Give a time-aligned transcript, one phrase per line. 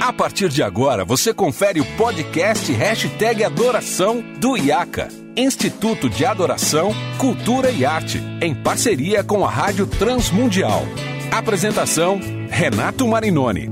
[0.00, 6.92] A partir de agora, você confere o podcast Hashtag Adoração do IACA, Instituto de Adoração,
[7.18, 10.82] Cultura e Arte, em parceria com a Rádio Transmundial.
[11.32, 13.70] Apresentação, Renato Marinoni.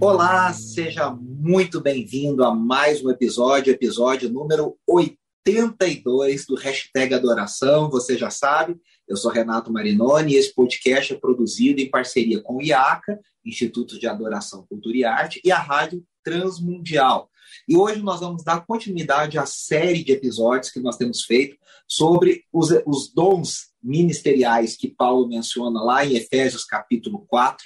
[0.00, 7.90] Olá, seja muito bem-vindo a mais um episódio, episódio número 82 do Hashtag Adoração.
[7.90, 8.76] Você já sabe,
[9.08, 13.98] eu sou Renato Marinoni e esse podcast é produzido em parceria com o IACA, Instituto
[13.98, 17.30] de Adoração, Cultura e Arte, e a Rádio Transmundial.
[17.66, 21.56] E hoje nós vamos dar continuidade à série de episódios que nós temos feito
[21.86, 27.64] sobre os, os dons ministeriais que Paulo menciona lá em Efésios capítulo 4,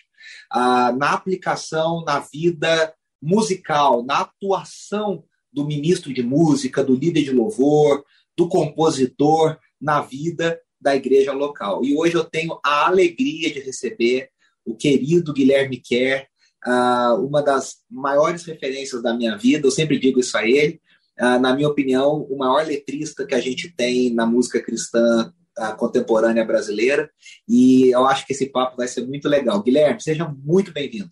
[0.53, 7.33] ah, na aplicação na vida musical, na atuação do ministro de música, do líder de
[7.33, 8.05] louvor,
[8.37, 11.85] do compositor na vida da igreja local.
[11.85, 14.29] E hoje eu tenho a alegria de receber
[14.65, 16.27] o querido Guilherme Kerr,
[16.67, 20.81] uh, uma das maiores referências da minha vida, eu sempre digo isso a ele.
[21.19, 25.77] Uh, na minha opinião, o maior letrista que a gente tem na música cristã uh,
[25.77, 27.11] contemporânea brasileira.
[27.49, 29.63] E eu acho que esse papo vai ser muito legal.
[29.63, 31.11] Guilherme, seja muito bem-vindo.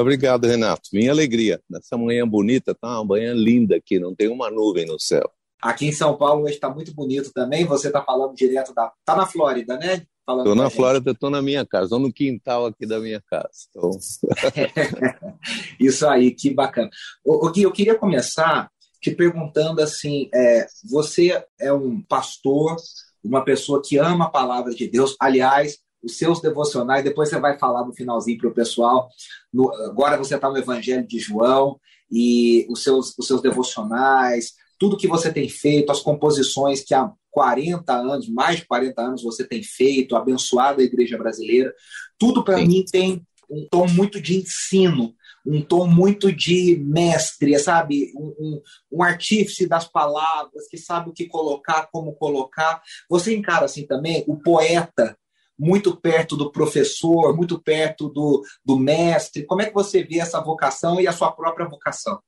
[0.00, 0.88] Obrigado, Renato.
[0.92, 1.60] Minha alegria.
[1.68, 5.28] Nessa manhã bonita, tá uma manhã linda aqui, não tem uma nuvem no céu.
[5.62, 7.64] Aqui em São Paulo hoje está muito bonito também.
[7.64, 8.92] Você está falando direto da.
[8.98, 10.02] Está na Flórida, né?
[10.28, 13.48] Estou na Flórida, estou na minha casa, estou no quintal aqui da minha casa.
[13.70, 13.90] Então...
[15.78, 16.90] Isso aí, que bacana.
[17.24, 18.68] O, Gui, eu queria começar
[19.00, 22.76] te perguntando assim: é, você é um pastor,
[23.22, 25.16] uma pessoa que ama a palavra de Deus.
[25.20, 29.08] Aliás, os seus devocionais, depois você vai falar no finalzinho para o pessoal.
[29.52, 31.78] No, agora você está no Evangelho de João
[32.10, 34.52] e os seus, os seus devocionais,
[34.82, 39.22] tudo que você tem feito, as composições que há 40 anos, mais de 40 anos
[39.22, 41.72] você tem feito, abençoado a igreja brasileira,
[42.18, 45.14] tudo para mim tem um tom muito de ensino,
[45.46, 48.12] um tom muito de mestre, sabe?
[48.16, 52.82] Um, um, um, artífice das palavras, que sabe o que colocar, como colocar.
[53.08, 55.16] Você encara assim também o poeta
[55.56, 59.46] muito perto do professor, muito perto do, do mestre.
[59.46, 62.18] Como é que você vê essa vocação e a sua própria vocação?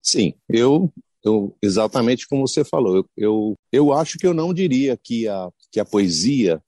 [0.00, 0.92] Sim, eu
[1.24, 5.50] eu, exatamente como você falou, eu, eu, eu, acho que eu não diria que a,
[5.72, 6.62] que a poesia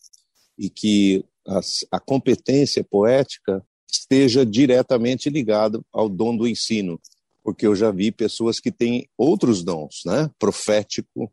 [0.59, 1.61] e que a,
[1.93, 7.01] a competência poética esteja diretamente ligado ao dom do ensino,
[7.43, 10.31] porque eu já vi pessoas que têm outros dons, né?
[10.39, 11.33] profético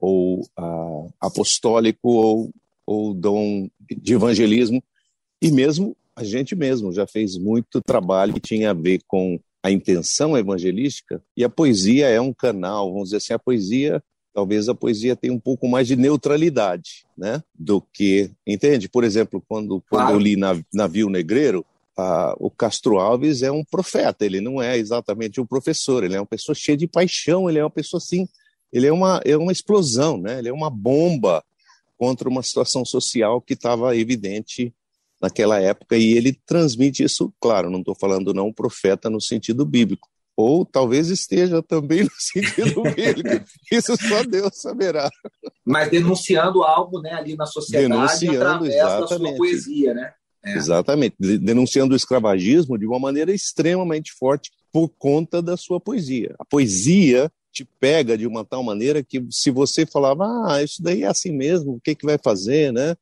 [0.00, 2.50] ou uh, apostólico ou,
[2.84, 4.82] ou dom de evangelismo,
[5.40, 9.70] e mesmo a gente mesmo já fez muito trabalho que tinha a ver com a
[9.70, 14.02] intenção evangelística, e a poesia é um canal, vamos dizer assim, a poesia,
[14.34, 18.88] talvez a poesia tenha um pouco mais de neutralidade, né, do que, entende?
[18.88, 20.16] Por exemplo, quando, quando claro.
[20.16, 20.36] eu li
[20.72, 21.64] Navio Negreiro,
[21.96, 26.20] a, o Castro Alves é um profeta, ele não é exatamente um professor, ele é
[26.20, 28.26] uma pessoa cheia de paixão, ele é uma pessoa assim,
[28.72, 31.44] ele é uma, é uma explosão, né, ele é uma bomba
[31.96, 34.74] contra uma situação social que estava evidente
[35.22, 40.08] naquela época e ele transmite isso, claro, não estou falando não profeta no sentido bíblico,
[40.36, 45.08] ou talvez esteja também no sentido bíblico, isso só Deus saberá.
[45.64, 49.08] Mas denunciando algo né, ali na sociedade denunciando, através exatamente.
[49.08, 50.12] da sua poesia, né?
[50.44, 50.56] É.
[50.56, 56.34] Exatamente, denunciando o escravagismo de uma maneira extremamente forte por conta da sua poesia.
[56.36, 61.04] A poesia te pega de uma tal maneira que se você falava, ah, isso daí
[61.04, 62.96] é assim mesmo, o que, que vai fazer, né?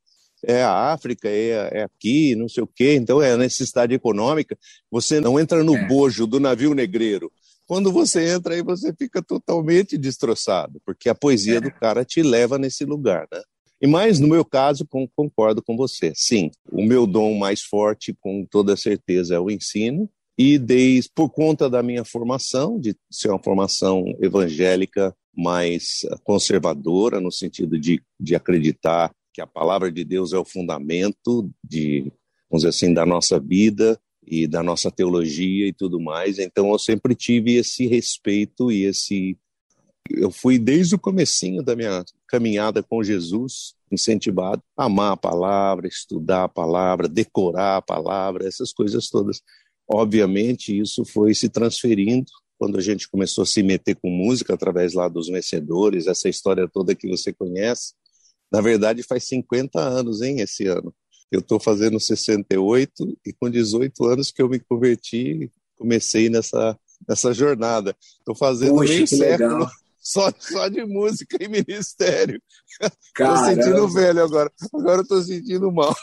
[0.45, 4.57] É a África, é, é, aqui, não sei o quê, então é a necessidade econômica.
[4.91, 5.87] Você não entra no é.
[5.87, 7.31] bojo do navio negreiro.
[7.67, 11.61] Quando você entra aí, você fica totalmente destroçado, porque a poesia é.
[11.61, 13.41] do cara te leva nesse lugar, né?
[13.83, 16.13] E mais, no meu caso, com, concordo com você.
[16.15, 20.11] Sim, o meu dom mais forte, com toda certeza, é o ensino.
[20.37, 27.31] E desde, por conta da minha formação, de ser uma formação evangélica mais conservadora, no
[27.33, 32.13] sentido de, de acreditar que a palavra de Deus é o fundamento de,
[32.51, 36.39] vamos dizer assim, da nossa vida e da nossa teologia e tudo mais.
[36.39, 39.37] Então eu sempre tive esse respeito e esse
[40.11, 45.87] eu fui desde o comecinho da minha caminhada com Jesus incentivado a amar a palavra,
[45.87, 49.43] estudar a palavra, decorar a palavra, essas coisas todas.
[49.89, 54.93] Obviamente isso foi se transferindo quando a gente começou a se meter com música através
[54.93, 57.95] lá dos vencedores, essa história toda que você conhece.
[58.51, 60.95] Na verdade, faz 50 anos, hein, esse ano.
[61.31, 66.77] Eu estou fazendo 68 e com 18 anos que eu me converti, comecei nessa,
[67.09, 67.97] nessa jornada.
[68.19, 69.71] Estou fazendo Poxa, meio século,
[70.11, 72.43] só, só de música e ministério.
[73.15, 73.39] Caramba.
[73.39, 74.51] Tô sentindo velho agora.
[74.75, 75.95] Agora eu tô sentindo mal.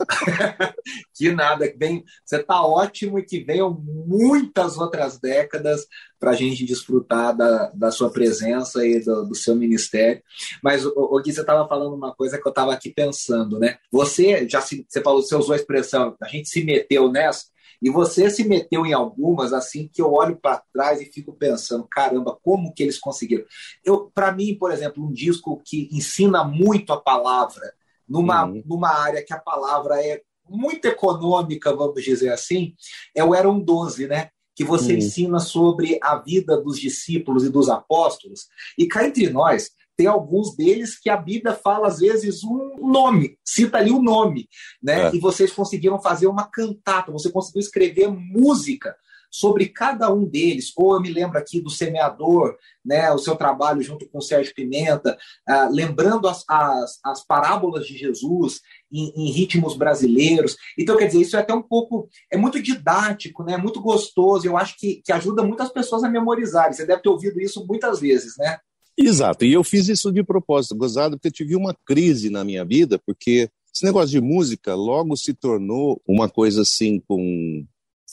[1.14, 5.86] que nada, que vem, você tá ótimo e que venham muitas outras décadas
[6.18, 10.20] para a gente desfrutar da, da sua presença e do, do seu ministério.
[10.62, 13.78] Mas, o, Gui, você estava falando uma coisa que eu estava aqui pensando, né?
[13.92, 17.44] Você já se, você falou, você usou a expressão, a gente se meteu nessa,
[17.82, 21.86] e você se meteu em algumas assim que eu olho para trás e fico pensando,
[21.90, 23.44] caramba, como que eles conseguiram?
[23.84, 27.74] Eu, para mim, por exemplo, um disco que ensina muito a palavra
[28.08, 28.62] numa, uhum.
[28.64, 32.74] numa área que a palavra é muito econômica, vamos dizer assim,
[33.14, 34.28] é o Eram 12, né?
[34.54, 34.98] Que você uhum.
[34.98, 38.46] ensina sobre a vida dos discípulos e dos apóstolos.
[38.78, 43.38] E cá entre nós, tem alguns deles que a Bíblia fala, às vezes, um nome,
[43.44, 44.48] cita ali o um nome,
[44.82, 45.08] né?
[45.08, 45.14] É.
[45.14, 48.96] E vocês conseguiram fazer uma cantata, você conseguiu escrever música
[49.32, 50.72] sobre cada um deles.
[50.76, 52.54] Ou eu me lembro aqui do Semeador,
[52.84, 55.16] né, o seu trabalho junto com o Sérgio Pimenta,
[55.48, 58.60] uh, lembrando as, as, as, parábolas de Jesus
[58.92, 60.56] em, em, ritmos brasileiros.
[60.78, 64.58] Então, quer dizer, isso é até um pouco, é muito didático, né, muito gostoso, eu
[64.58, 66.74] acho que, que ajuda muitas pessoas a memorizarem.
[66.74, 68.58] Você deve ter ouvido isso muitas vezes, né?
[68.96, 72.64] Exato, e eu fiz isso de propósito, gozado, porque eu tive uma crise na minha
[72.64, 77.64] vida, porque esse negócio de música logo se tornou uma coisa assim com.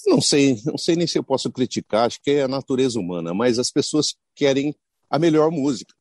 [0.08, 3.34] Não sei, não sei nem se eu posso criticar, acho que é a natureza humana,
[3.34, 4.74] mas as pessoas querem
[5.10, 5.94] a melhor música.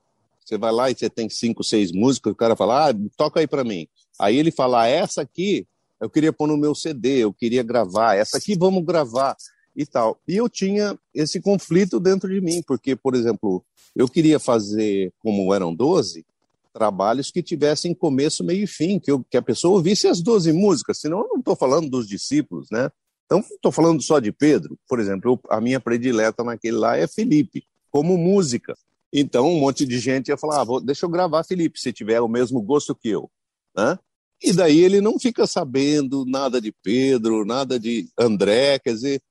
[0.44, 3.46] Você vai lá e você tem cinco, seis músicas, o cara fala, ah, toca aí
[3.46, 3.88] para mim.
[4.18, 5.66] Aí ele fala, ah, essa aqui
[6.00, 9.36] eu queria pôr no meu CD, eu queria gravar, essa aqui vamos gravar
[9.78, 10.18] e tal.
[10.26, 13.64] E eu tinha esse conflito dentro de mim, porque, por exemplo,
[13.94, 16.26] eu queria fazer, como eram 12,
[16.74, 20.52] trabalhos que tivessem começo, meio e fim, que, eu, que a pessoa ouvisse as 12
[20.52, 22.90] músicas, senão eu não estou falando dos discípulos, né?
[23.24, 24.76] Então, estou falando só de Pedro.
[24.88, 28.74] Por exemplo, eu, a minha predileta naquele lá é Felipe, como música.
[29.12, 32.20] Então, um monte de gente ia falar: ah, vou, deixa eu gravar Felipe, se tiver
[32.20, 33.30] o mesmo gosto que eu.
[33.76, 33.96] Né?
[34.42, 39.22] E daí ele não fica sabendo nada de Pedro, nada de André, quer dizer,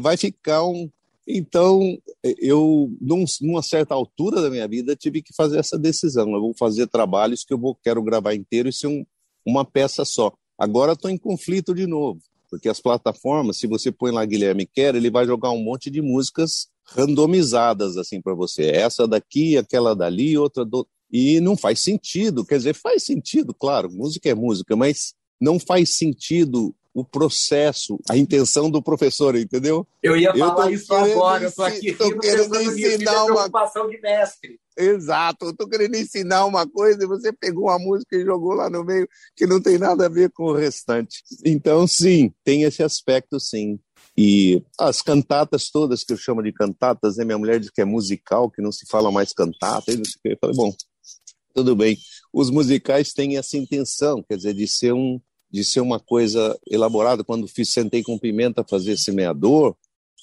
[0.00, 0.90] vai ficar um.
[1.26, 1.98] Então,
[2.38, 6.32] eu, num, numa certa altura da minha vida, tive que fazer essa decisão.
[6.32, 9.04] Eu vou fazer trabalhos que eu vou, quero gravar inteiro e ser um,
[9.44, 10.32] uma peça só.
[10.58, 14.94] Agora estou em conflito de novo, porque as plataformas, se você põe lá Guilherme Quer,
[14.94, 18.70] ele vai jogar um monte de músicas randomizadas assim para você.
[18.70, 20.86] Essa daqui, aquela dali, outra do...
[21.12, 22.44] E não faz sentido.
[22.44, 28.16] Quer dizer, faz sentido, claro, música é música, mas não faz sentido o processo, a
[28.16, 29.86] intenção do professor, entendeu?
[30.02, 34.00] Eu ia falar eu isso agora, eu estou aqui tô querendo ensinar uma preocupação de
[34.00, 34.58] mestre.
[34.78, 38.70] Exato, eu estou querendo ensinar uma coisa e você pegou uma música e jogou lá
[38.70, 39.06] no meio
[39.36, 41.22] que não tem nada a ver com o restante.
[41.44, 43.78] Então, sim, tem esse aspecto, sim.
[44.16, 47.26] E as cantatas todas que eu chamo de cantatas, né?
[47.26, 50.14] Minha mulher diz que é musical, que não se fala mais cantata, e não sei
[50.16, 50.28] o que.
[50.32, 50.74] Eu falei, bom,
[51.54, 51.98] tudo bem.
[52.32, 55.20] Os musicais têm essa intenção, quer dizer, de ser um,
[55.50, 57.24] de ser uma coisa elaborada.
[57.24, 59.74] Quando fiz, sentei com Pimenta fazer semeador,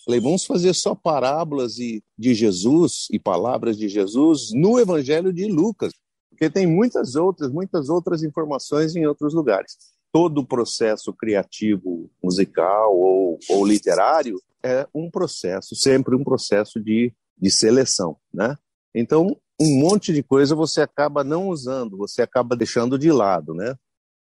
[0.06, 2.02] falei, vamos fazer só parábolas de
[2.34, 5.94] Jesus e palavras de Jesus no Evangelho de Lucas,
[6.30, 9.78] porque tem muitas outras, muitas outras informações em outros lugares.
[10.12, 17.14] Todo o processo criativo, musical ou, ou literário é um processo, sempre um processo de,
[17.38, 18.58] de seleção, né?
[18.94, 23.75] Então, um monte de coisa você acaba não usando, você acaba deixando de lado, né?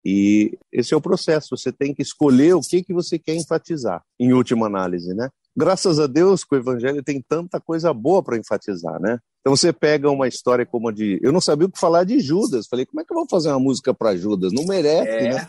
[0.04, 4.02] E esse é o processo, você tem que escolher o que, que você quer enfatizar,
[4.18, 5.28] em última análise, né?
[5.56, 9.18] Graças a Deus que o Evangelho tem tanta coisa boa para enfatizar, né?
[9.40, 11.18] Então você pega uma história como a de.
[11.22, 12.66] Eu não sabia o que falar de Judas.
[12.68, 14.52] Falei, como é que eu vou fazer uma música para Judas?
[14.52, 15.48] Não merece, é, né?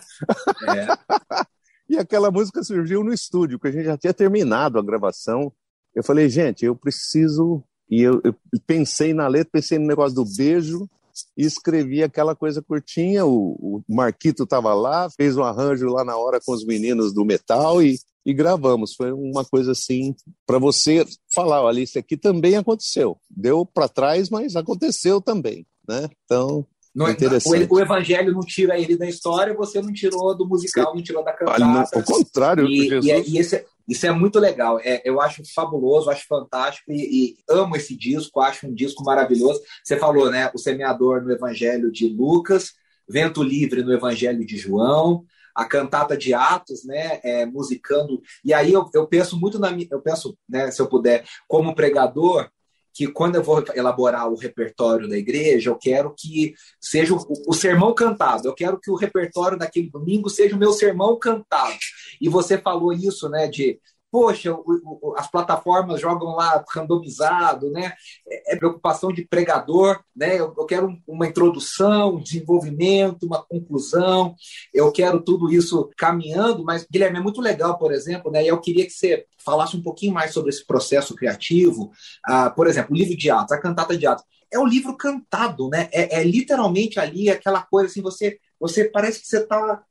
[0.67, 1.45] É.
[1.89, 5.51] e aquela música surgiu no estúdio, que a gente já tinha terminado a gravação.
[5.93, 7.63] Eu falei, gente, eu preciso.
[7.89, 8.33] E eu, eu
[8.65, 10.89] pensei na letra, pensei no negócio do beijo,
[11.37, 13.25] e escrevi aquela coisa curtinha.
[13.25, 17.25] O, o Marquito estava lá, fez um arranjo lá na hora com os meninos do
[17.25, 18.93] metal e, e gravamos.
[18.95, 23.17] Foi uma coisa assim para você falar, olha, isso aqui também aconteceu.
[23.29, 26.09] Deu para trás, mas aconteceu também, né?
[26.25, 30.45] Então não, é o, o, evangelho não tira ele da história, você não tirou do
[30.45, 31.97] musical, não tirou da cantata.
[31.97, 33.05] Ao contrário, e, Jesus...
[33.05, 34.79] e, é, e esse, isso é muito legal.
[34.79, 39.61] É, eu acho fabuloso, acho fantástico e, e, amo esse disco, acho um disco maravilhoso.
[39.83, 40.51] Você falou, né?
[40.53, 42.73] O semeador no Evangelho de Lucas,
[43.07, 47.19] Vento Livre no Evangelho de João, a cantata de Atos, né?
[47.23, 48.21] É, musicando.
[48.43, 50.71] E aí eu, eu penso muito na minha, eu penso, né?
[50.71, 52.49] Se eu puder, como pregador,
[52.93, 57.53] que quando eu vou elaborar o repertório da igreja, eu quero que seja o, o,
[57.53, 58.47] sermão cantado.
[58.47, 61.77] Eu quero que o repertório daquele domingo seja o meu sermão cantado.
[62.19, 63.79] E você falou isso, né, de
[64.11, 67.93] poxa, o, o, as plataformas jogam lá randomizado, né?
[68.27, 70.39] É, é preocupação de pregador, né?
[70.39, 74.35] Eu, eu quero uma introdução, um desenvolvimento, uma conclusão,
[74.73, 78.43] eu quero tudo isso caminhando, mas, Guilherme, é muito legal, por exemplo, né?
[78.43, 81.91] E eu queria que você falasse um pouquinho mais sobre esse processo criativo.
[82.25, 84.25] Ah, por exemplo, o livro de Atos, a cantata de Atos.
[84.51, 85.87] É o livro cantado, né?
[85.93, 89.81] É, é literalmente ali aquela coisa assim, você, você parece que você está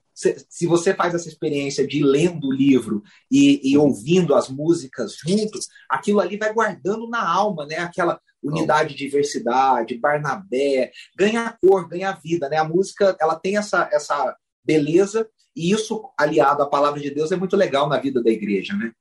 [0.49, 5.69] se você faz essa experiência de lendo o livro e, e, ouvindo as músicas juntos,
[5.89, 7.77] aquilo ali vai guardando na alma, né?
[7.77, 12.57] Aquela unidade, diversidade, Barnabé, ganha cor, ganha vida, né?
[12.59, 17.37] A música, ela tem essa, essa beleza e isso, aliado à palavra de Deus, é
[17.37, 18.93] muito legal na vida da igreja, né?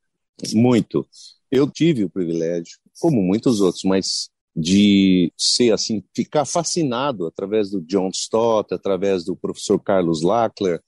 [0.53, 1.07] Muito.
[1.51, 7.81] Eu tive o privilégio, como muitos outros, mas de ser assim, ficar fascinado através do
[7.81, 10.81] John Stott, através do professor Carlos Lackler,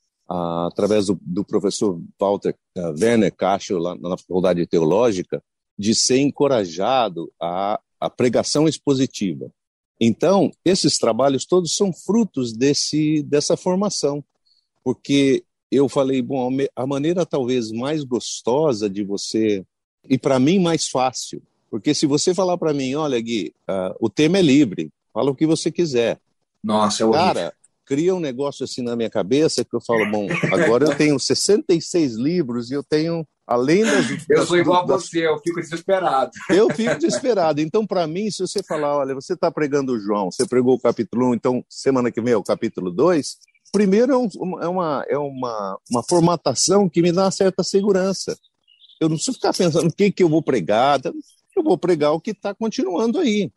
[0.68, 5.44] através do, do, professor Walter uh, Werner Castro, lá na Faculdade Teológica,
[5.78, 9.52] de ser encorajado a, a pregação expositiva.
[10.00, 14.24] Então, esses trabalhos todos são frutos desse, dessa formação,
[14.84, 19.66] porque eu falei, bom, a maneira talvez mais gostosa de você,
[20.10, 24.10] e para mim mais fácil, porque se você falar para mim, olha, Gui, uh, o
[24.10, 26.20] tema é livre, fala o que você quiser.
[26.64, 27.12] Nossa, é.
[27.12, 27.54] Cara,
[27.92, 32.16] cria um negócio assim na minha cabeça que eu falo, bom, agora eu tenho 66
[32.16, 34.06] livros e eu tenho, além das.
[34.32, 36.32] Eu sou igual das, a você, eu fico desesperado.
[36.50, 37.60] Eu fico desesperado.
[37.60, 40.80] Então, para mim, se você falar, olha, você está pregando o João, você pregou o
[40.80, 43.36] capítulo 1, então semana que vem é o capítulo 2,
[43.74, 44.30] primeiro é, um,
[44.62, 48.38] é, uma, é uma, uma formatação que me dá uma certa segurança.
[49.02, 52.22] Eu não preciso ficar pensando o que, que eu vou pregar, eu vou pregar o
[52.22, 53.52] que está continuando aí.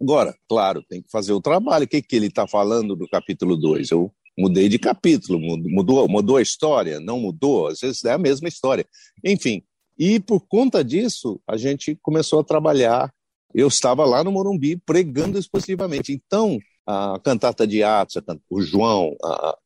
[0.00, 1.84] Agora, claro, tem que fazer o trabalho.
[1.84, 3.90] O que, que ele está falando do capítulo 2?
[3.90, 6.98] Eu mudei de capítulo, mudou, mudou a história?
[6.98, 7.68] Não mudou?
[7.68, 8.86] Às vezes é a mesma história.
[9.24, 9.62] Enfim,
[9.98, 13.12] e por conta disso, a gente começou a trabalhar.
[13.54, 16.12] Eu estava lá no Morumbi pregando exclusivamente.
[16.12, 19.14] Então, a cantata de Atos, o João,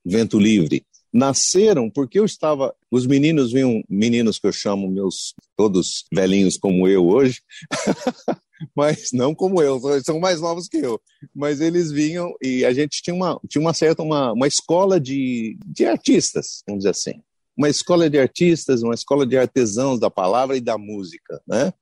[0.04, 2.74] Vento Livre, nasceram porque eu estava.
[2.90, 7.40] Os meninos vinham, meninos que eu chamo meus, todos velhinhos como eu hoje,
[8.76, 11.00] mas não como eu, são mais novos que eu.
[11.32, 15.56] Mas eles vinham e a gente tinha uma, tinha uma certa uma, uma escola de,
[15.64, 17.22] de artistas, vamos dizer assim.
[17.56, 21.72] Uma escola de artistas, uma escola de artesãos da palavra e da música, né?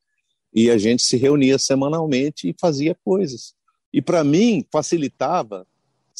[0.54, 3.54] E a gente se reunia semanalmente e fazia coisas.
[3.90, 5.66] E para mim facilitava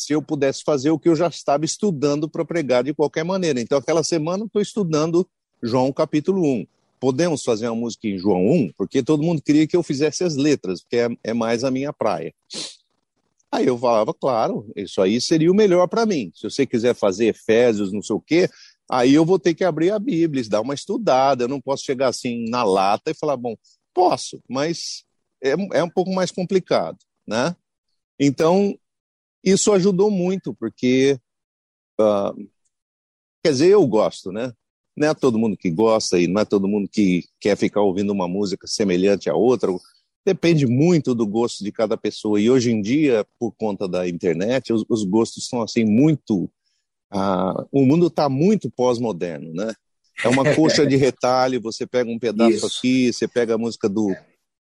[0.05, 3.61] se eu pudesse fazer o que eu já estava estudando para pregar de qualquer maneira.
[3.61, 5.27] Então, aquela semana, estou estudando
[5.63, 6.67] João capítulo 1
[7.03, 8.75] podemos fazer uma música em João 1?
[8.79, 11.93] Porque todo mundo queria que eu fizesse as letras, porque é, é mais a minha
[11.93, 12.33] praia.
[13.51, 16.31] Aí eu falava, claro, isso aí seria o melhor para mim.
[16.33, 18.49] Se você quiser fazer Efésios, não sei o quê,
[18.89, 21.43] aí eu vou ter que abrir a Bíblia, dar uma estudada.
[21.43, 23.57] Eu não posso chegar assim na lata e falar, bom,
[23.93, 25.03] posso, mas
[25.43, 27.57] é, é um pouco mais complicado, né?
[28.17, 28.79] Então,
[29.43, 31.19] isso ajudou muito, porque,
[32.01, 32.35] uh,
[33.43, 34.53] quer dizer, eu gosto, né?
[34.97, 38.13] Não é todo mundo que gosta e não é todo mundo que quer ficar ouvindo
[38.13, 39.71] uma música semelhante à outra.
[40.25, 42.41] Depende muito do gosto de cada pessoa.
[42.41, 46.49] E hoje em dia, por conta da internet, os, os gostos são assim muito.
[47.11, 49.73] Ah, o mundo está muito pós-moderno, né?
[50.23, 51.61] É uma coxa de retalho.
[51.63, 52.67] Você pega um pedaço Isso.
[52.67, 54.15] aqui, você pega a música do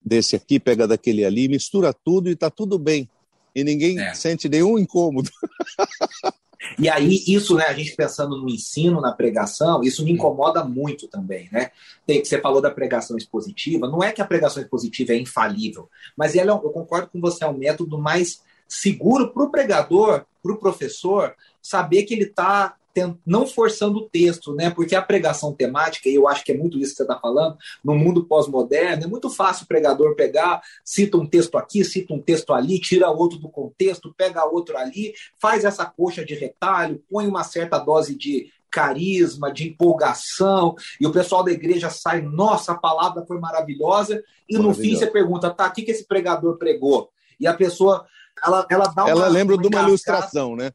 [0.04, 3.10] desse aqui, pega daquele ali, mistura tudo e está tudo bem.
[3.58, 4.14] E ninguém é.
[4.14, 5.32] sente nenhum incômodo.
[6.78, 11.08] E aí, isso, né, a gente pensando no ensino, na pregação, isso me incomoda muito
[11.08, 11.72] também, né?
[12.06, 16.36] Tem, você falou da pregação expositiva, não é que a pregação expositiva é infalível, mas
[16.36, 20.58] ela, eu concordo com você, é um método mais seguro para o pregador, para o
[20.58, 22.76] professor, saber que ele está
[23.26, 24.70] não forçando o texto, né?
[24.70, 27.58] Porque a pregação temática, e eu acho que é muito isso que você está falando,
[27.84, 32.22] no mundo pós-moderno, é muito fácil o pregador pegar, cita um texto aqui, cita um
[32.22, 37.28] texto ali, tira outro do contexto, pega outro ali, faz essa coxa de retalho, põe
[37.28, 42.78] uma certa dose de carisma, de empolgação, e o pessoal da igreja sai, nossa, a
[42.78, 47.10] palavra foi maravilhosa, e no fim você pergunta, tá, o que, que esse pregador pregou?
[47.40, 48.06] E a pessoa,
[48.44, 49.10] ela, ela dá uma.
[49.12, 50.72] Ela lembra de uma ilustração, né?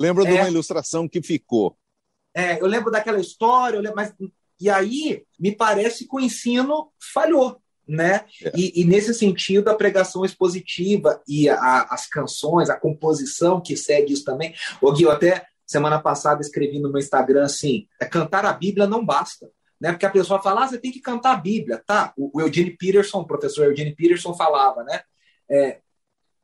[0.00, 1.76] Lembro é, de uma ilustração que ficou.
[2.34, 4.14] É, eu lembro daquela história, lembro, mas
[4.58, 8.24] e aí me parece que o ensino falhou, né?
[8.42, 8.52] É.
[8.54, 14.12] E, e, nesse sentido a pregação expositiva e a, as canções, a composição que segue
[14.12, 14.54] isso também.
[14.80, 18.86] O Gui, eu até semana passada escrevi no meu Instagram assim: é, cantar a Bíblia
[18.86, 19.50] não basta.
[19.80, 19.92] Né?
[19.92, 22.12] Porque a pessoa fala, ah, você tem que cantar a Bíblia, tá?
[22.16, 25.00] O, o Eugene Peterson, o professor Eugene Peterson falava, né?
[25.50, 25.80] É,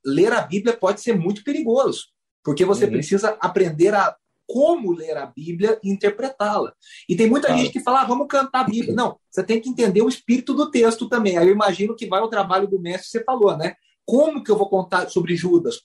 [0.05, 2.07] ler a Bíblia pode ser muito perigoso,
[2.47, 2.93] porque você uhum.
[2.93, 6.73] precisa aprender a como ler a Bíblia e interpretá-la.
[7.09, 8.95] E tem muita gente que fala, ah, vamos cantar a Bíblia.
[8.95, 11.37] Não, você tem que entender o espírito do texto também.
[11.37, 13.75] Aí eu imagino que vai o trabalho do mestre, você falou, né?
[14.05, 15.81] Como que eu vou contar sobre Judas?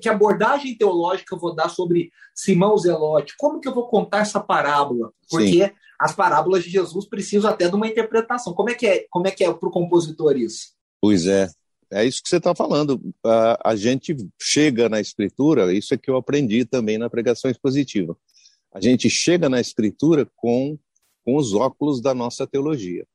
[0.00, 3.34] Que, abordagem teológica eu vou dar sobre Simão Zelote?
[3.36, 5.12] Como que eu vou contar essa parábola?
[5.30, 5.70] Porque Sim.
[6.00, 8.54] as parábolas de Jesus precisam até de uma interpretação.
[8.54, 10.68] Como é que é, como é, que é para o compositor isso?
[10.98, 11.50] Pois é,
[11.92, 13.00] é isso que você está falando.
[13.24, 18.16] A, a, gente chega na escritura, isso é que eu aprendi também na pregação expositiva.
[18.72, 20.78] A gente chega na escritura com,
[21.24, 23.06] com os óculos da nossa teologia.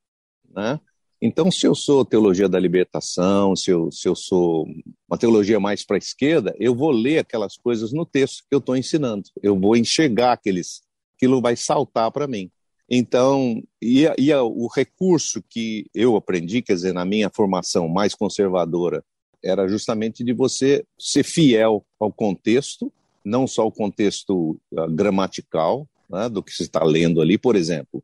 [0.50, 0.80] Né?
[1.22, 4.66] Então, se eu sou teologia da libertação, se eu, se eu sou
[5.08, 8.60] uma teologia mais para a esquerda, eu vou ler aquelas coisas no texto que eu
[8.60, 9.24] estou ensinando.
[9.44, 10.82] Eu vou enxergar aqueles,
[11.16, 12.50] aquilo vai saltar para mim.
[12.94, 19.02] Então, e, e o recurso que eu aprendi, quer dizer, na minha formação mais conservadora,
[19.42, 22.92] era justamente de você ser fiel ao contexto,
[23.24, 28.04] não só o contexto uh, gramatical né, do que você está lendo ali, por exemplo,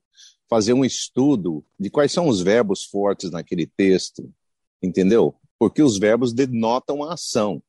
[0.50, 4.32] fazer um estudo de quais são os verbos fortes naquele texto,
[4.82, 5.36] entendeu?
[5.60, 7.62] Porque os verbos denotam a ação.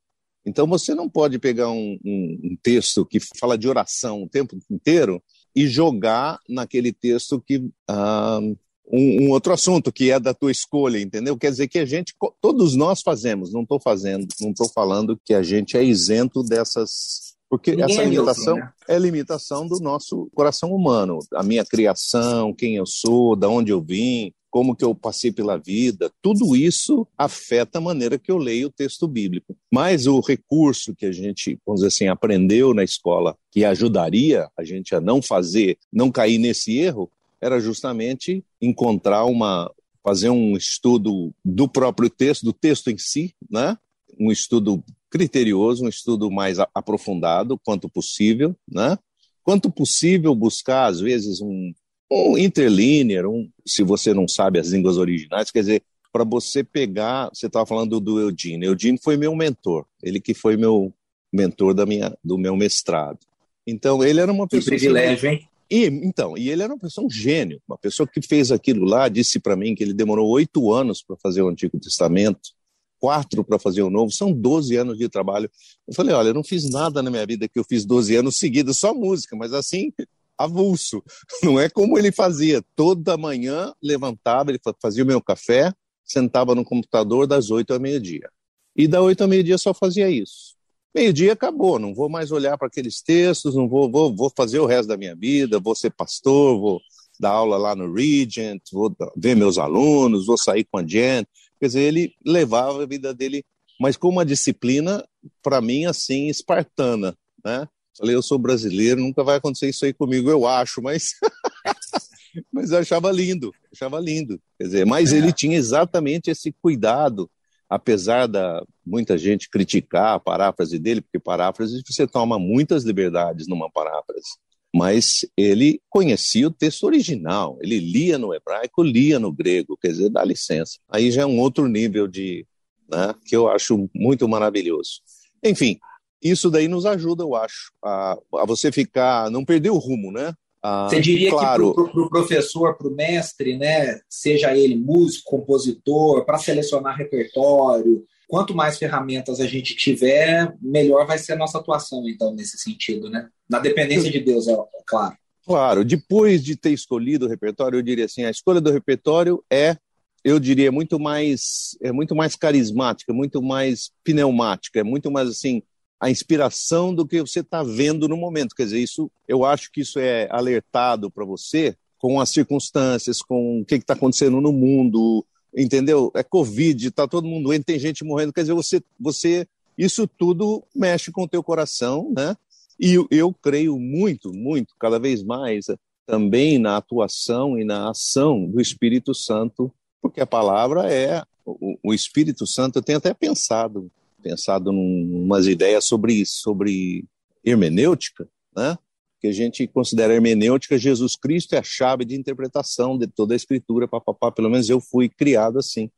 [0.47, 4.57] Então você não pode pegar um, um, um texto que fala de oração o tempo
[4.71, 5.21] inteiro
[5.55, 8.57] e jogar naquele texto que uh,
[8.91, 11.37] um, um, outro assunto que é da tua escolha, entendeu?
[11.37, 15.35] Quer dizer que a gente, todos nós fazemos, não estou fazendo, não estou falando que
[15.35, 18.73] a gente é isento dessas, porque Ninguém essa é limitação é, né?
[18.89, 23.83] é limitação do nosso coração humano, a minha criação, quem eu sou, da onde eu
[23.83, 28.67] vim, como que eu passei pela vida, tudo isso afeta a maneira que eu leio
[28.67, 29.57] o texto bíblico.
[29.73, 34.65] Mas o recurso que a gente, vamos dizer assim, aprendeu na escola, que ajudaria a
[34.65, 37.09] gente a não fazer, não cair nesse erro,
[37.41, 39.73] era justamente encontrar uma,
[40.03, 43.79] fazer um estudo do próprio texto, do texto em si, né?
[44.19, 48.99] Um estudo criterioso, um estudo mais aprofundado, quanto possível, né?
[49.45, 51.73] Quanto possível buscar, às vezes, um
[52.11, 57.31] um interlinear, um, se você não sabe as línguas originais, quer dizer, para você pegar,
[57.33, 58.67] você estava falando do Eugene.
[58.67, 60.93] Eugene foi meu mentor, ele que foi meu
[61.33, 63.19] mentor da minha, do meu mestrado.
[63.67, 64.75] Então, ele era uma pessoa.
[64.75, 65.49] Que privilégio, hein?
[65.71, 69.07] E, então, e ele era uma pessoa, um gênio, uma pessoa que fez aquilo lá,
[69.09, 72.53] disse para mim que ele demorou oito anos para fazer o Antigo Testamento,
[72.99, 75.51] quatro para fazer o Novo, são 12 anos de trabalho.
[75.87, 78.39] Eu falei, olha, eu não fiz nada na minha vida que eu fiz 12 anos
[78.39, 79.93] seguidos, só música, mas assim,
[80.39, 81.03] avulso.
[81.43, 82.63] Não é como ele fazia.
[82.77, 85.73] Toda manhã levantava, ele fazia o meu café,
[86.05, 88.31] sentava no computador das oito ao meio-dia.
[88.77, 90.57] E da oito ao meio-dia só fazia isso.
[90.95, 94.67] Meio-dia acabou, não vou mais olhar para aqueles textos, não vou, vou, vou fazer o
[94.67, 96.81] resto da minha vida, vou ser pastor, vou
[97.21, 101.27] dar aula lá no Regent, vou ver meus alunos, vou sair com a Jen.
[101.61, 103.45] Quer dizer, ele levava a vida dele,
[103.81, 105.05] mas com uma disciplina,
[105.43, 107.69] para mim, assim, espartana, né?
[107.99, 111.11] Falei, eu sou brasileiro, nunca vai acontecer isso aí comigo, eu acho, mas.
[112.53, 114.41] mas eu achava lindo, achava lindo.
[114.57, 115.19] Quer dizer, mas é.
[115.19, 117.29] ele tinha exatamente esse cuidado,
[117.69, 123.69] apesar da muita gente criticar a paráfrase dele, porque paráfrase você toma muitas liberdades numa
[123.69, 124.29] paráfrase.
[124.73, 130.11] Mas ele conhecia o texto original, ele lia no hebraico, lia no grego, quer dizer,
[130.11, 130.79] dá licença.
[130.89, 132.47] Aí já é um outro nível de.
[132.91, 135.01] Né, que eu acho muito maravilhoso.
[135.45, 135.79] Enfim,
[136.23, 140.33] isso daí nos ajuda, eu acho, a, a você ficar, não perder o rumo, né?
[140.63, 141.69] Ah, você diria claro.
[141.69, 146.97] que para o pro professor, para o mestre, né, seja ele músico, compositor, para selecionar
[146.97, 152.59] repertório, quanto mais ferramentas a gente tiver, melhor vai ser a nossa atuação, então, nesse
[152.59, 153.29] sentido, né?
[153.49, 155.17] Na dependência de Deus, é, é claro.
[155.47, 159.77] Claro, depois de ter escolhido o repertório, eu diria assim, a escolha do repertório é,
[160.23, 165.63] eu diria, muito mais, é muito mais carismática, muito mais pneumática, é muito mais assim,
[166.01, 168.55] a inspiração do que você está vendo no momento.
[168.55, 173.61] Quer dizer, isso, eu acho que isso é alertado para você com as circunstâncias, com
[173.61, 175.25] o que está acontecendo no mundo,
[175.57, 176.13] entendeu?
[176.15, 178.33] É Covid, está todo mundo doente, tem gente morrendo.
[178.33, 182.37] Quer dizer, você, você, isso tudo mexe com o teu coração, né?
[182.79, 185.67] E eu, eu creio muito, muito, cada vez mais,
[186.07, 191.93] também na atuação e na ação do Espírito Santo, porque a palavra é o, o
[191.93, 192.79] Espírito Santo.
[192.79, 193.91] Eu tenho até pensado
[194.23, 197.05] pensado num, umas ideias sobre, sobre
[197.45, 198.79] hermenêutica, né?
[199.21, 203.37] que a gente considera hermenêutica, Jesus Cristo é a chave de interpretação de toda a
[203.37, 205.91] escritura, papapá, pelo menos eu fui criado assim.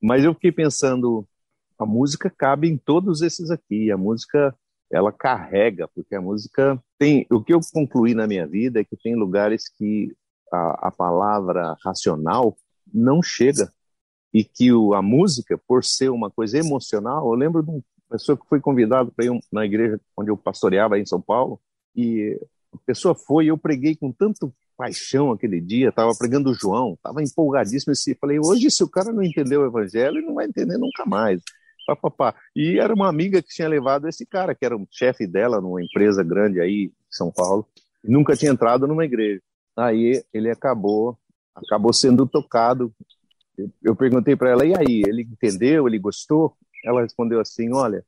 [0.00, 1.26] Mas eu fiquei pensando,
[1.78, 4.54] a música cabe em todos esses aqui, a música
[4.92, 8.96] ela carrega, porque a música tem, o que eu concluí na minha vida é que
[8.96, 10.14] tem lugares que
[10.52, 12.56] a, a palavra racional
[12.92, 13.72] não chega,
[14.32, 18.36] e que o, a música, por ser uma coisa emocional, eu lembro de uma pessoa
[18.36, 21.60] que foi convidado para ir na igreja onde eu pastoreava em São Paulo,
[21.94, 22.38] e
[22.72, 27.22] a pessoa foi, eu preguei com tanto paixão aquele dia, estava pregando o João, estava
[27.22, 27.92] empolgadíssimo.
[28.06, 31.04] E falei, hoje se o cara não entendeu o evangelho, ele não vai entender nunca
[31.04, 31.42] mais.
[31.84, 32.34] Pá, pá, pá.
[32.54, 35.82] E era uma amiga que tinha levado esse cara, que era um chefe dela numa
[35.82, 37.66] empresa grande aí em São Paulo,
[38.04, 39.40] nunca tinha entrado numa igreja.
[39.76, 41.18] Aí ele acabou,
[41.54, 42.92] acabou sendo tocado.
[43.82, 46.56] Eu perguntei para ela, e aí, ele entendeu, ele gostou?
[46.88, 48.02] Ela respondeu assim, olha,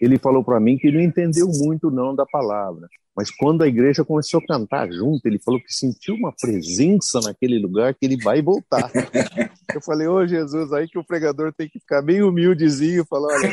[0.00, 4.04] ele falou para mim que não entendeu muito não da palavra, mas quando a igreja
[4.04, 8.42] começou a cantar junto, ele falou que sentiu uma presença naquele lugar que ele vai
[8.42, 8.90] voltar.
[9.74, 13.34] Eu falei, ô oh, Jesus, aí que o pregador tem que ficar bem humildezinho, falar,
[13.34, 13.50] olha,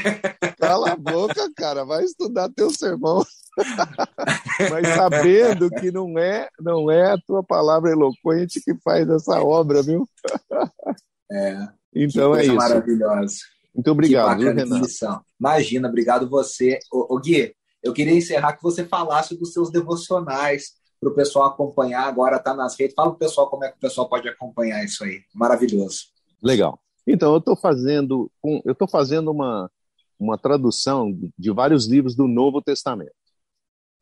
[0.60, 3.24] cala a boca, cara, vai estudar teu sermão.
[4.70, 9.82] mas sabendo que não é, não é a tua palavra eloquente que faz essa obra,
[9.82, 10.08] viu?
[11.32, 11.68] É.
[11.96, 12.56] Então é isso.
[12.56, 13.36] Maravilhosa.
[13.74, 14.88] Muito obrigado, viu, Renato?
[15.40, 16.80] Imagina, obrigado você.
[16.92, 21.48] Ô, ô, Gui, eu queria encerrar que você falasse dos seus devocionais para o pessoal
[21.48, 22.08] acompanhar.
[22.08, 22.96] Agora está nas redes.
[22.96, 25.22] Fala para o pessoal como é que o pessoal pode acompanhar isso aí.
[25.34, 26.06] Maravilhoso.
[26.42, 26.80] Legal.
[27.06, 28.32] Então, eu estou fazendo,
[28.64, 29.70] eu estou fazendo uma,
[30.20, 33.12] uma tradução de vários livros do Novo Testamento.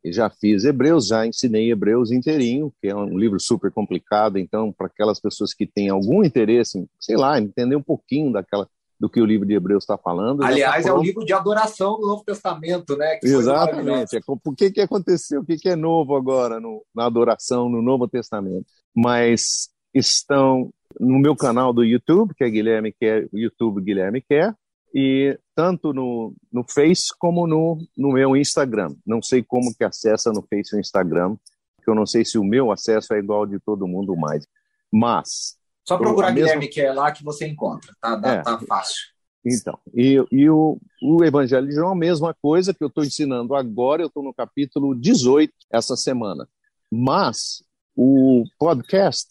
[0.03, 4.37] E já fiz Hebreus, já ensinei Hebreus inteirinho, que é um livro super complicado.
[4.37, 8.67] Então, para aquelas pessoas que têm algum interesse em, sei lá, entender um pouquinho daquela
[9.01, 10.41] do que o livro de Hebreus está falando.
[10.41, 13.17] Tá Aliás, tá é o livro de adoração do Novo Testamento, né?
[13.23, 14.15] Exatamente.
[14.15, 15.41] É, o que, que aconteceu?
[15.41, 18.67] O que, que é novo agora no, na adoração no Novo Testamento?
[18.95, 24.53] Mas estão no meu canal do YouTube, que é Guilherme Quer, YouTube Guilherme Quer,
[24.93, 28.93] e tanto no, no Face como no, no meu Instagram.
[29.03, 31.35] Não sei como que acessa no Face e no Instagram,
[31.75, 34.45] porque eu não sei se o meu acesso é igual de todo mundo mais.
[34.93, 35.57] Mas
[35.91, 38.41] só procurar Guilherme que é lá que você encontra, tá, é.
[38.41, 39.11] tá fácil.
[39.43, 43.55] Então, e, e o, o Evangelho de João, a mesma coisa que eu estou ensinando
[43.55, 46.47] agora, eu estou no capítulo 18 essa semana.
[46.91, 47.63] Mas
[47.95, 49.27] o podcast,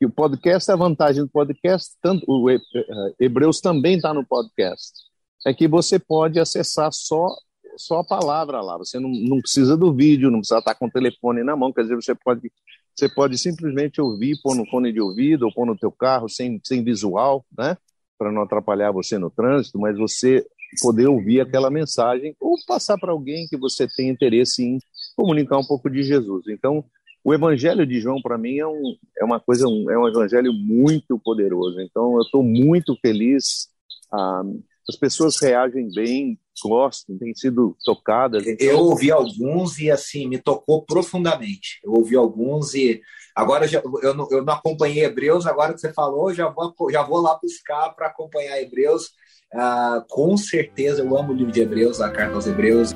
[0.00, 2.48] e o podcast, a vantagem do podcast, tanto o
[3.18, 4.92] Hebreus também está no podcast,
[5.44, 7.34] é que você pode acessar só
[7.76, 8.76] só a palavra lá.
[8.76, 11.82] Você não, não precisa do vídeo, não precisa estar com o telefone na mão, quer
[11.82, 12.50] dizer, você pode
[12.98, 16.60] você pode simplesmente ouvir, pôr no fone de ouvido ou pôr no teu carro sem,
[16.64, 17.76] sem visual, né?
[18.18, 20.44] Para não atrapalhar você no trânsito, mas você
[20.82, 24.78] poder ouvir aquela mensagem ou passar para alguém que você tem interesse em
[25.16, 26.48] comunicar um pouco de Jesus.
[26.48, 26.84] Então,
[27.22, 30.52] o Evangelho de João para mim é, um, é uma coisa, um, é um Evangelho
[30.52, 31.80] muito poderoso.
[31.80, 33.68] Então, eu estou muito feliz.
[34.12, 34.42] Ah,
[34.88, 38.46] as pessoas reagem bem, gostam, têm sido tocadas.
[38.46, 38.66] Então...
[38.66, 41.80] Eu ouvi alguns e assim me tocou profundamente.
[41.84, 43.00] Eu ouvi alguns e
[43.34, 45.46] agora já, eu, não, eu não acompanhei Hebreus.
[45.46, 49.10] Agora que você falou, já vou já vou lá buscar para acompanhar Hebreus.
[49.52, 52.94] Ah, com certeza eu amo o livro de Hebreus, a carta aos Hebreus.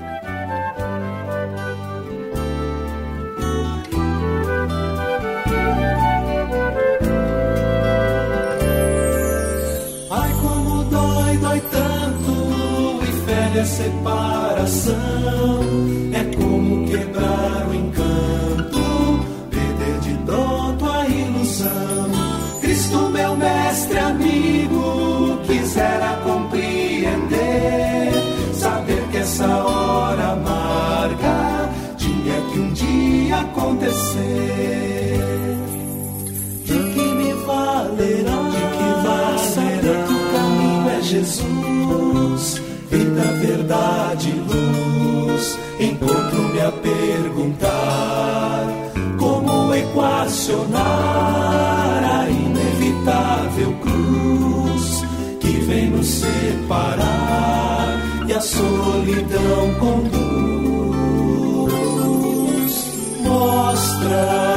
[13.83, 15.61] Separação
[16.13, 18.81] é como quebrar o encanto,
[19.51, 22.11] perder de pronto a ilusão.
[22.61, 28.13] Cristo, meu mestre amigo, quisera compreender,
[28.55, 34.92] saber que essa hora amarga tinha que um dia acontecer.
[43.23, 45.59] Vida, verdade, luz.
[45.79, 48.67] Encontro-me a perguntar
[49.19, 50.81] como equacionar
[52.05, 55.05] a inevitável cruz
[55.41, 60.33] que vem nos separar e a solidão conduz.
[63.23, 64.52] Mostra-nos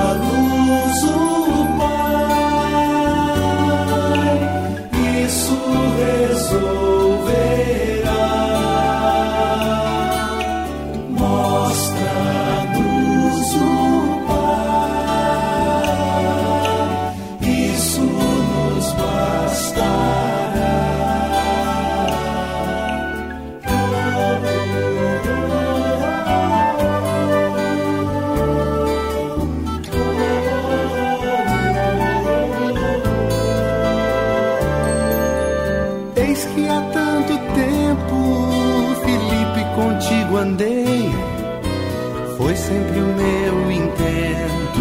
[42.67, 44.79] sempre o meu intento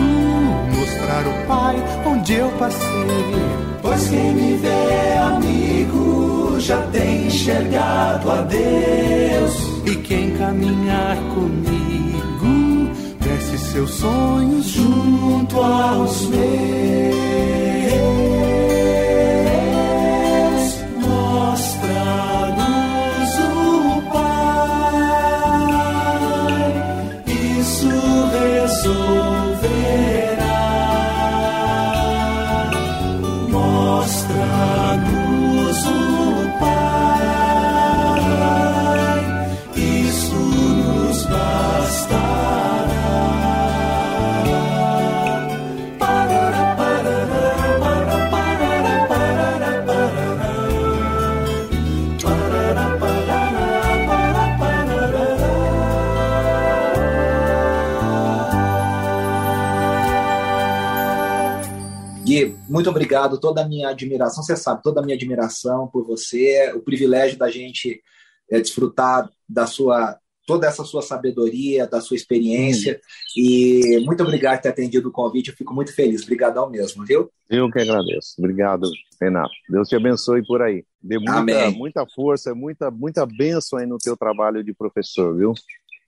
[0.74, 3.34] mostrar o Pai onde eu passei.
[3.82, 9.52] Pois quem me vê, amigo, já tem enxergado a Deus.
[9.86, 17.63] E quem caminhar comigo, desce seus sonhos junto aos meus.
[62.74, 66.80] Muito obrigado, toda a minha admiração, você sabe, toda a minha admiração por você, o
[66.80, 68.02] privilégio da gente
[68.50, 73.00] é, desfrutar da sua toda essa sua sabedoria, da sua experiência.
[73.00, 73.40] Hum.
[73.40, 75.50] E muito obrigado por ter atendido o convite.
[75.50, 76.22] Eu fico muito feliz.
[76.22, 77.30] Obrigadão mesmo, viu?
[77.48, 78.34] Eu que agradeço.
[78.38, 79.54] Obrigado, Renato.
[79.70, 80.84] Deus te abençoe por aí.
[81.02, 85.54] Dê muita, muita força, muita, muita bênção aí no teu trabalho de professor, viu?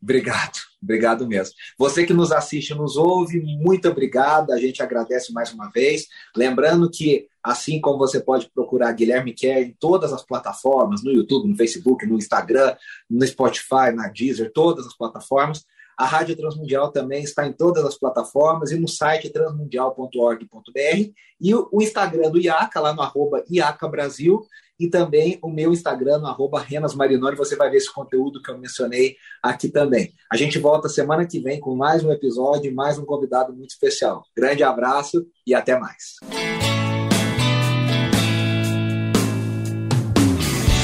[0.06, 1.52] Obrigado, obrigado mesmo.
[1.76, 4.52] Você que nos assiste, nos ouve, muito obrigado.
[4.52, 6.06] A gente agradece mais uma vez.
[6.36, 11.48] Lembrando que, assim como você pode procurar Guilherme Kerr em todas as plataformas, no YouTube,
[11.48, 12.76] no Facebook, no Instagram,
[13.10, 15.66] no Spotify, na Deezer, todas as plataformas,
[15.98, 21.82] a Rádio Transmundial também está em todas as plataformas e no site transmundial.org.br e o
[21.82, 24.46] Instagram do IACA, lá no arroba IACA Brasil,
[24.78, 28.58] e também o meu Instagram, arroba Renas Marinoni, você vai ver esse conteúdo que eu
[28.58, 30.12] mencionei aqui também.
[30.30, 33.70] A gente volta semana que vem com mais um episódio e mais um convidado muito
[33.70, 34.24] especial.
[34.36, 36.16] Grande abraço e até mais.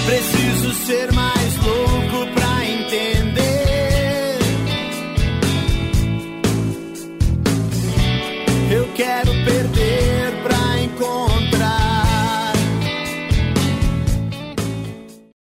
[0.06, 1.21] Preciso ser mais